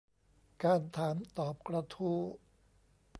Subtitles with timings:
[0.63, 2.17] การถามตอบกระทู้